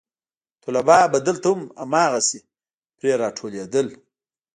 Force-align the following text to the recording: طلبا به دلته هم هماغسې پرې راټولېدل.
طلبا 0.63 0.99
به 1.11 1.19
دلته 1.27 1.47
هم 1.51 1.61
هماغسې 1.81 2.39
پرې 2.97 3.11
راټولېدل. 3.21 3.87